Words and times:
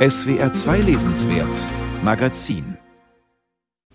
SWR 0.00 0.50
2 0.50 0.80
Lesenswert 0.80 1.54
Magazin 2.02 2.78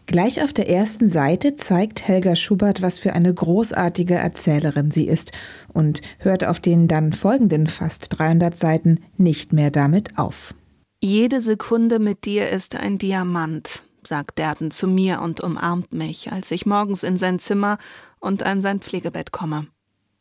Gleich 0.05 0.43
auf 0.43 0.53
der 0.53 0.69
ersten 0.69 1.09
Seite 1.09 1.55
zeigt 1.55 2.07
Helga 2.07 2.35
Schubert, 2.35 2.83
was 2.83 2.99
für 2.99 3.13
eine 3.13 3.33
großartige 3.33 4.13
Erzählerin 4.13 4.91
sie 4.91 5.07
ist 5.07 5.31
und 5.73 6.01
hört 6.19 6.43
auf 6.43 6.59
den 6.59 6.87
dann 6.87 7.11
folgenden 7.11 7.65
fast 7.65 8.19
300 8.19 8.55
Seiten 8.55 9.03
nicht 9.17 9.51
mehr 9.51 9.71
damit 9.71 10.19
auf. 10.19 10.53
Jede 11.01 11.41
Sekunde 11.41 11.97
mit 11.97 12.25
dir 12.25 12.51
ist 12.51 12.75
ein 12.75 12.99
Diamant, 12.99 13.83
sagt 14.05 14.37
Derden 14.37 14.69
zu 14.69 14.87
mir 14.87 15.21
und 15.21 15.41
umarmt 15.41 15.91
mich, 15.91 16.31
als 16.31 16.51
ich 16.51 16.67
morgens 16.67 17.01
in 17.01 17.17
sein 17.17 17.39
Zimmer 17.39 17.79
und 18.19 18.43
an 18.43 18.61
sein 18.61 18.79
Pflegebett 18.79 19.31
komme. 19.31 19.65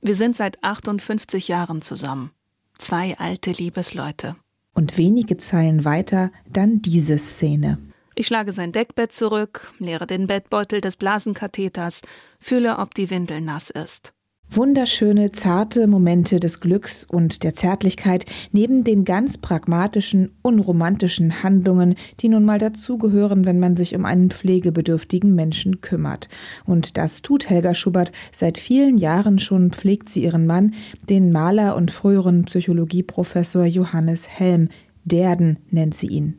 Wir 0.01 0.15
sind 0.15 0.35
seit 0.35 0.65
58 0.65 1.47
Jahren 1.49 1.83
zusammen. 1.83 2.31
Zwei 2.79 3.19
alte 3.19 3.51
Liebesleute. 3.51 4.35
Und 4.75 4.99
wenige 4.99 5.37
Zeilen 5.37 5.85
weiter 5.85 6.31
dann 6.51 6.83
diese 6.83 7.19
Szene. 7.19 7.79
Ich 8.17 8.27
schlage 8.27 8.53
sein 8.53 8.73
Deckbett 8.73 9.13
zurück, 9.13 9.73
leere 9.79 10.07
den 10.07 10.27
Bettbeutel 10.27 10.81
des 10.81 10.97
Blasenkatheters, 10.97 12.03
fühle, 12.39 12.79
ob 12.79 12.95
die 12.95 13.11
Windel 13.11 13.41
nass 13.41 13.71
ist. 13.71 14.14
Wunderschöne, 14.57 15.33
zarte 15.33 15.89
Momente 15.89 16.39
des 16.39 16.61
Glücks 16.61 17.03
und 17.03 17.43
der 17.43 17.55
Zärtlichkeit 17.55 18.25
neben 18.53 18.85
den 18.85 19.05
ganz 19.05 19.37
pragmatischen, 19.37 20.31
unromantischen 20.43 21.43
Handlungen, 21.43 21.97
die 22.21 22.29
nun 22.29 22.45
mal 22.45 22.61
dazugehören, 22.61 23.47
wenn 23.47 23.59
man 23.59 23.77
sich 23.77 23.97
um 23.97 24.05
einen 24.05 24.31
pflegebedürftigen 24.31 25.35
Menschen 25.35 25.81
kümmert. 25.81 26.29
Und 26.65 26.97
das 26.97 27.23
tut 27.23 27.51
Helga 27.51 27.75
Schubert. 27.75 28.13
Seit 28.31 28.59
vielen 28.59 28.97
Jahren 28.97 29.41
schon 29.41 29.73
pflegt 29.73 30.09
sie 30.09 30.23
ihren 30.23 30.47
Mann, 30.47 30.75
den 31.09 31.33
Maler 31.33 31.75
und 31.75 31.91
früheren 31.91 32.45
Psychologieprofessor 32.45 33.65
Johannes 33.65 34.29
Helm. 34.29 34.69
Derden 35.05 35.59
nennt 35.71 35.97
sie 35.97 36.07
ihn. 36.07 36.39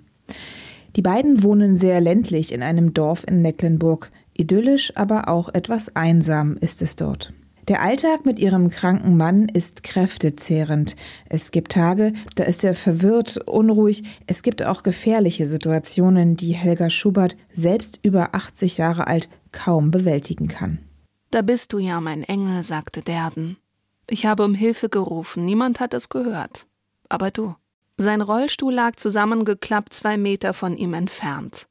Die 0.95 1.01
beiden 1.01 1.43
wohnen 1.43 1.75
sehr 1.75 1.99
ländlich 1.99 2.53
in 2.53 2.63
einem 2.63 2.93
Dorf 2.93 3.25
in 3.27 3.41
Mecklenburg. 3.41 4.09
Idyllisch, 4.37 4.93
aber 4.95 5.27
auch 5.27 5.49
etwas 5.53 5.93
einsam 5.97 6.55
ist 6.61 6.81
es 6.81 6.95
dort. 6.95 7.33
Der 7.67 7.81
Alltag 7.81 8.27
mit 8.27 8.37
ihrem 8.37 8.69
kranken 8.69 9.17
Mann 9.17 9.49
ist 9.49 9.81
kräftezehrend. 9.81 10.95
Es 11.29 11.49
gibt 11.49 11.71
Tage, 11.71 12.13
da 12.35 12.43
ist 12.43 12.63
er 12.63 12.75
verwirrt, 12.75 13.37
unruhig. 13.47 14.03
Es 14.27 14.43
gibt 14.43 14.63
auch 14.63 14.83
gefährliche 14.83 15.47
Situationen, 15.47 16.37
die 16.37 16.53
Helga 16.53 16.91
Schubert, 16.91 17.35
selbst 17.51 17.99
über 18.03 18.35
80 18.35 18.77
Jahre 18.77 19.07
alt, 19.07 19.29
kaum 19.51 19.89
bewältigen 19.89 20.47
kann. 20.47 20.77
Da 21.31 21.41
bist 21.41 21.73
du 21.73 21.79
ja, 21.79 21.99
mein 22.01 22.23
Engel, 22.23 22.61
sagte 22.61 23.01
Derden. 23.01 23.57
Ich 24.07 24.27
habe 24.27 24.45
um 24.45 24.53
Hilfe 24.53 24.87
gerufen, 24.87 25.43
niemand 25.43 25.79
hat 25.79 25.95
es 25.95 26.09
gehört. 26.09 26.67
Aber 27.09 27.31
du. 27.31 27.55
Sein 27.97 28.21
Rollstuhl 28.21 28.73
lag 28.73 28.97
zusammengeklappt 28.97 29.91
zwei 29.93 30.17
Meter 30.17 30.53
von 30.53 30.77
ihm 30.77 30.93
entfernt. 30.93 31.67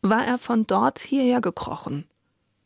War 0.00 0.24
er 0.24 0.38
von 0.38 0.66
dort 0.66 1.00
hierher 1.00 1.40
gekrochen? 1.40 2.04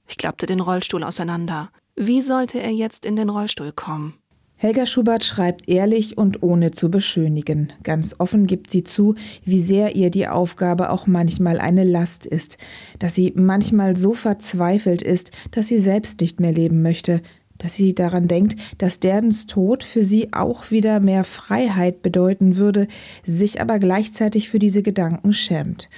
Ich 0.06 0.18
klappte 0.18 0.46
den 0.46 0.60
Rollstuhl 0.60 1.04
auseinander. 1.04 1.70
Wie 2.00 2.20
sollte 2.20 2.60
er 2.60 2.70
jetzt 2.70 3.04
in 3.04 3.16
den 3.16 3.28
Rollstuhl 3.28 3.72
kommen? 3.72 4.14
Helga 4.54 4.86
Schubert 4.86 5.24
schreibt 5.24 5.68
ehrlich 5.68 6.16
und 6.16 6.44
ohne 6.44 6.70
zu 6.70 6.92
beschönigen. 6.92 7.72
Ganz 7.82 8.14
offen 8.18 8.46
gibt 8.46 8.70
sie 8.70 8.84
zu, 8.84 9.16
wie 9.44 9.60
sehr 9.60 9.96
ihr 9.96 10.10
die 10.10 10.28
Aufgabe 10.28 10.90
auch 10.90 11.08
manchmal 11.08 11.58
eine 11.58 11.82
Last 11.82 12.24
ist, 12.24 12.56
dass 13.00 13.16
sie 13.16 13.32
manchmal 13.34 13.96
so 13.96 14.14
verzweifelt 14.14 15.02
ist, 15.02 15.32
dass 15.50 15.66
sie 15.66 15.80
selbst 15.80 16.20
nicht 16.20 16.38
mehr 16.38 16.52
leben 16.52 16.82
möchte, 16.82 17.20
dass 17.58 17.74
sie 17.74 17.96
daran 17.96 18.28
denkt, 18.28 18.60
dass 18.78 19.00
Derdens 19.00 19.46
Tod 19.48 19.82
für 19.82 20.04
sie 20.04 20.32
auch 20.32 20.70
wieder 20.70 21.00
mehr 21.00 21.24
Freiheit 21.24 22.02
bedeuten 22.02 22.54
würde, 22.54 22.86
sich 23.24 23.60
aber 23.60 23.80
gleichzeitig 23.80 24.48
für 24.48 24.60
diese 24.60 24.84
Gedanken 24.84 25.32
schämt. 25.32 25.88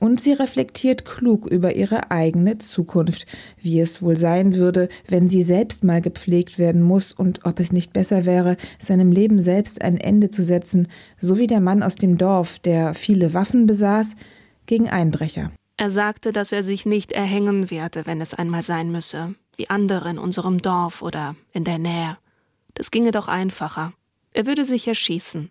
Und 0.00 0.20
sie 0.20 0.32
reflektiert 0.32 1.04
klug 1.04 1.46
über 1.46 1.76
ihre 1.76 2.10
eigene 2.10 2.58
Zukunft, 2.58 3.26
wie 3.60 3.78
es 3.80 4.02
wohl 4.02 4.16
sein 4.16 4.56
würde, 4.56 4.88
wenn 5.06 5.28
sie 5.28 5.44
selbst 5.44 5.84
mal 5.84 6.00
gepflegt 6.00 6.58
werden 6.58 6.82
muss 6.82 7.12
und 7.12 7.44
ob 7.44 7.60
es 7.60 7.70
nicht 7.70 7.92
besser 7.92 8.24
wäre, 8.24 8.56
seinem 8.80 9.12
Leben 9.12 9.40
selbst 9.40 9.80
ein 9.82 9.98
Ende 9.98 10.30
zu 10.30 10.42
setzen, 10.42 10.88
so 11.16 11.38
wie 11.38 11.46
der 11.46 11.60
Mann 11.60 11.84
aus 11.84 11.94
dem 11.94 12.18
Dorf, 12.18 12.58
der 12.58 12.94
viele 12.94 13.34
Waffen 13.34 13.68
besaß, 13.68 14.16
gegen 14.66 14.88
Einbrecher. 14.88 15.52
Er 15.76 15.90
sagte, 15.90 16.32
dass 16.32 16.50
er 16.50 16.64
sich 16.64 16.84
nicht 16.84 17.12
erhängen 17.12 17.70
werde, 17.70 18.02
wenn 18.06 18.20
es 18.20 18.34
einmal 18.34 18.62
sein 18.62 18.90
müsse 18.90 19.34
wie 19.60 19.68
andere 19.68 20.08
in 20.08 20.18
unserem 20.18 20.62
Dorf 20.62 21.02
oder 21.02 21.36
in 21.52 21.64
der 21.64 21.78
Nähe. 21.78 22.16
Das 22.72 22.90
ginge 22.90 23.10
doch 23.10 23.28
einfacher. 23.28 23.92
Er 24.32 24.46
würde 24.46 24.64
sich 24.64 24.88
erschießen. 24.88 25.50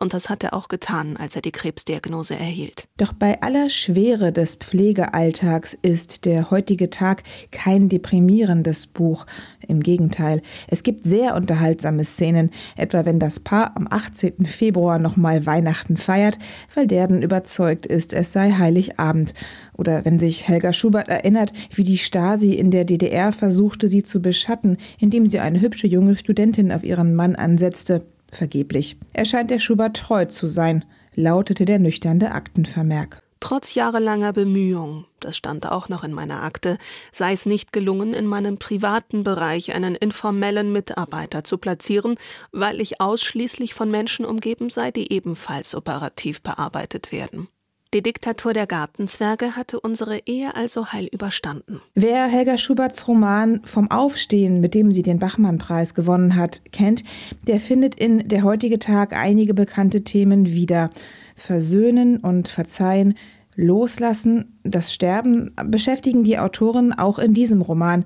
Und 0.00 0.14
das 0.14 0.28
hat 0.28 0.44
er 0.44 0.54
auch 0.54 0.68
getan, 0.68 1.16
als 1.16 1.34
er 1.34 1.42
die 1.42 1.50
Krebsdiagnose 1.50 2.34
erhielt. 2.34 2.84
Doch 2.96 3.12
bei 3.12 3.40
aller 3.42 3.68
Schwere 3.68 4.32
des 4.32 4.54
Pflegealltags 4.54 5.76
ist 5.82 6.24
der 6.24 6.50
heutige 6.50 6.90
Tag 6.90 7.24
kein 7.50 7.88
deprimierendes 7.88 8.86
Buch. 8.86 9.26
Im 9.66 9.80
Gegenteil, 9.82 10.42
es 10.68 10.82
gibt 10.82 11.04
sehr 11.04 11.34
unterhaltsame 11.34 12.04
Szenen, 12.04 12.50
etwa 12.76 13.04
wenn 13.04 13.18
das 13.18 13.40
Paar 13.40 13.76
am 13.76 13.88
18. 13.90 14.46
Februar 14.46 14.98
nochmal 14.98 15.46
Weihnachten 15.46 15.96
feiert, 15.96 16.38
weil 16.74 16.86
Derden 16.86 17.22
überzeugt 17.22 17.86
ist, 17.86 18.12
es 18.12 18.32
sei 18.32 18.52
Heiligabend. 18.52 19.34
Oder 19.76 20.04
wenn 20.04 20.18
sich 20.18 20.46
Helga 20.46 20.72
Schubert 20.72 21.08
erinnert, 21.08 21.52
wie 21.74 21.84
die 21.84 21.98
Stasi 21.98 22.54
in 22.54 22.70
der 22.70 22.84
DDR 22.84 23.32
versuchte, 23.32 23.88
sie 23.88 24.02
zu 24.02 24.22
beschatten, 24.22 24.76
indem 24.98 25.26
sie 25.26 25.40
eine 25.40 25.60
hübsche 25.60 25.86
junge 25.86 26.16
Studentin 26.16 26.72
auf 26.72 26.84
ihren 26.84 27.14
Mann 27.14 27.34
ansetzte. 27.34 28.04
Vergeblich. 28.30 28.96
Er 29.12 29.24
scheint 29.24 29.50
der 29.50 29.58
Schubert 29.58 29.96
treu 29.96 30.24
zu 30.26 30.46
sein, 30.46 30.84
lautete 31.14 31.64
der 31.64 31.78
nüchterne 31.78 32.32
Aktenvermerk. 32.32 33.22
Trotz 33.40 33.74
jahrelanger 33.74 34.32
Bemühungen, 34.32 35.06
das 35.20 35.36
stand 35.36 35.70
auch 35.70 35.88
noch 35.88 36.02
in 36.02 36.12
meiner 36.12 36.42
Akte, 36.42 36.76
sei 37.12 37.32
es 37.32 37.46
nicht 37.46 37.72
gelungen, 37.72 38.12
in 38.12 38.26
meinem 38.26 38.58
privaten 38.58 39.22
Bereich 39.22 39.74
einen 39.74 39.94
informellen 39.94 40.72
Mitarbeiter 40.72 41.44
zu 41.44 41.56
platzieren, 41.56 42.16
weil 42.50 42.80
ich 42.80 43.00
ausschließlich 43.00 43.74
von 43.74 43.90
Menschen 43.90 44.26
umgeben 44.26 44.70
sei, 44.70 44.90
die 44.90 45.12
ebenfalls 45.12 45.76
operativ 45.76 46.42
bearbeitet 46.42 47.12
werden. 47.12 47.48
Die 47.94 48.02
Diktatur 48.02 48.52
der 48.52 48.66
Gartenzwerge 48.66 49.56
hatte 49.56 49.80
unsere 49.80 50.18
Ehe 50.26 50.54
also 50.54 50.92
heil 50.92 51.08
überstanden. 51.10 51.80
Wer 51.94 52.26
Helga 52.26 52.58
Schuberts 52.58 53.08
Roman 53.08 53.62
Vom 53.64 53.90
Aufstehen, 53.90 54.60
mit 54.60 54.74
dem 54.74 54.92
sie 54.92 55.00
den 55.00 55.18
Bachmann-Preis 55.18 55.94
gewonnen 55.94 56.36
hat, 56.36 56.60
kennt, 56.70 57.02
der 57.46 57.58
findet 57.58 57.94
in 57.94 58.28
Der 58.28 58.42
heutige 58.42 58.78
Tag 58.78 59.14
einige 59.14 59.54
bekannte 59.54 60.04
Themen 60.04 60.48
wieder. 60.52 60.90
Versöhnen 61.34 62.18
und 62.18 62.48
Verzeihen, 62.48 63.14
Loslassen, 63.56 64.58
das 64.64 64.92
Sterben 64.92 65.52
beschäftigen 65.64 66.24
die 66.24 66.38
Autorin 66.38 66.92
auch 66.92 67.18
in 67.18 67.32
diesem 67.32 67.62
Roman. 67.62 68.04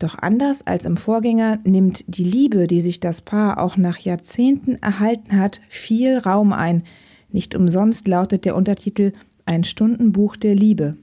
Doch 0.00 0.18
anders 0.18 0.66
als 0.66 0.84
im 0.86 0.96
Vorgänger 0.96 1.60
nimmt 1.62 2.04
die 2.08 2.24
Liebe, 2.24 2.66
die 2.66 2.80
sich 2.80 2.98
das 2.98 3.20
Paar 3.20 3.62
auch 3.62 3.76
nach 3.76 3.98
Jahrzehnten 3.98 4.74
erhalten 4.82 5.38
hat, 5.38 5.60
viel 5.68 6.18
Raum 6.18 6.52
ein– 6.52 6.82
nicht 7.34 7.56
umsonst 7.56 8.06
lautet 8.06 8.44
der 8.44 8.54
Untertitel 8.54 9.12
Ein 9.44 9.64
Stundenbuch 9.64 10.36
der 10.36 10.54
Liebe. 10.54 10.96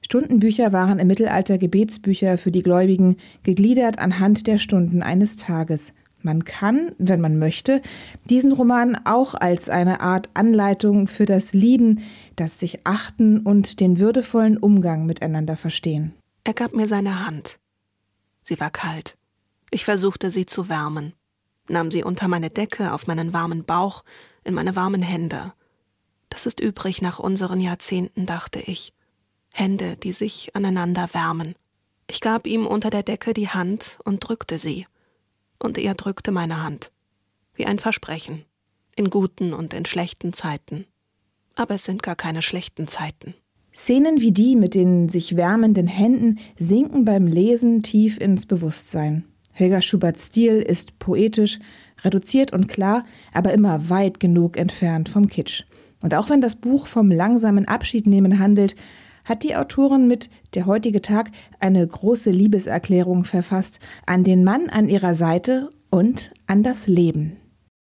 Stundenbücher 0.00 0.72
waren 0.72 0.98
im 0.98 1.08
Mittelalter 1.08 1.58
Gebetsbücher 1.58 2.38
für 2.38 2.50
die 2.50 2.62
Gläubigen, 2.62 3.16
gegliedert 3.42 3.98
anhand 3.98 4.46
der 4.46 4.56
Stunden 4.56 5.02
eines 5.02 5.36
Tages. 5.36 5.92
Man 6.22 6.44
kann, 6.44 6.92
wenn 6.96 7.20
man 7.20 7.38
möchte, 7.38 7.82
diesen 8.30 8.52
Roman 8.52 8.96
auch 9.04 9.34
als 9.34 9.68
eine 9.68 10.00
Art 10.00 10.30
Anleitung 10.32 11.06
für 11.06 11.26
das 11.26 11.52
Lieben, 11.52 12.00
das 12.36 12.58
sich 12.58 12.80
achten 12.84 13.40
und 13.40 13.78
den 13.80 13.98
würdevollen 13.98 14.56
Umgang 14.56 15.04
miteinander 15.04 15.58
verstehen. 15.58 16.14
Er 16.44 16.54
gab 16.54 16.74
mir 16.74 16.86
seine 16.86 17.26
Hand. 17.26 17.58
Sie 18.42 18.58
war 18.58 18.70
kalt. 18.70 19.18
Ich 19.70 19.84
versuchte 19.84 20.30
sie 20.30 20.46
zu 20.46 20.70
wärmen, 20.70 21.12
nahm 21.68 21.90
sie 21.90 22.04
unter 22.04 22.26
meine 22.26 22.48
Decke 22.48 22.94
auf 22.94 23.06
meinen 23.06 23.34
warmen 23.34 23.64
Bauch, 23.64 24.02
in 24.46 24.54
meine 24.54 24.76
warmen 24.76 25.02
Hände. 25.02 25.52
Das 26.28 26.46
ist 26.46 26.60
übrig 26.60 27.02
nach 27.02 27.18
unseren 27.18 27.60
Jahrzehnten, 27.60 28.26
dachte 28.26 28.60
ich. 28.60 28.92
Hände, 29.52 29.96
die 29.96 30.12
sich 30.12 30.54
aneinander 30.54 31.08
wärmen. 31.12 31.54
Ich 32.08 32.20
gab 32.20 32.46
ihm 32.46 32.66
unter 32.66 32.90
der 32.90 33.02
Decke 33.02 33.34
die 33.34 33.48
Hand 33.48 33.98
und 34.04 34.20
drückte 34.20 34.58
sie. 34.58 34.86
Und 35.58 35.78
er 35.78 35.94
drückte 35.94 36.30
meine 36.30 36.62
Hand. 36.62 36.92
Wie 37.54 37.66
ein 37.66 37.78
Versprechen. 37.78 38.44
In 38.94 39.10
guten 39.10 39.52
und 39.52 39.74
in 39.74 39.86
schlechten 39.86 40.32
Zeiten. 40.32 40.86
Aber 41.54 41.74
es 41.74 41.84
sind 41.84 42.02
gar 42.02 42.16
keine 42.16 42.42
schlechten 42.42 42.86
Zeiten. 42.86 43.34
Szenen 43.74 44.20
wie 44.20 44.32
die 44.32 44.56
mit 44.56 44.74
den 44.74 45.08
sich 45.08 45.36
wärmenden 45.36 45.86
Händen 45.86 46.38
sinken 46.58 47.04
beim 47.04 47.26
Lesen 47.26 47.82
tief 47.82 48.18
ins 48.18 48.46
Bewusstsein. 48.46 49.24
Helga 49.56 49.80
Schuberts 49.80 50.26
Stil 50.26 50.56
ist 50.56 50.98
poetisch, 50.98 51.60
reduziert 52.04 52.52
und 52.52 52.68
klar, 52.68 53.04
aber 53.32 53.54
immer 53.54 53.88
weit 53.88 54.20
genug 54.20 54.58
entfernt 54.58 55.08
vom 55.08 55.28
Kitsch. 55.28 55.64
Und 56.02 56.14
auch 56.14 56.28
wenn 56.28 56.42
das 56.42 56.56
Buch 56.56 56.86
vom 56.86 57.10
langsamen 57.10 57.66
Abschiednehmen 57.66 58.38
handelt, 58.38 58.74
hat 59.24 59.42
die 59.44 59.56
Autorin 59.56 60.08
mit 60.08 60.28
Der 60.54 60.66
heutige 60.66 61.00
Tag 61.00 61.30
eine 61.58 61.86
große 61.86 62.30
Liebeserklärung 62.30 63.24
verfasst 63.24 63.80
an 64.04 64.24
den 64.24 64.44
Mann 64.44 64.68
an 64.68 64.90
ihrer 64.90 65.14
Seite 65.14 65.70
und 65.88 66.32
an 66.46 66.62
das 66.62 66.86
Leben. 66.86 67.38